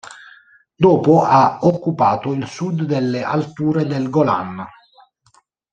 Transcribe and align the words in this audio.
Dopo 0.75 1.21
ha 1.23 1.59
occupato 1.61 2.33
il 2.33 2.47
sud 2.47 2.85
delle 2.85 3.21
Alture 3.21 3.85
del 3.85 4.09
Golan. 4.09 4.65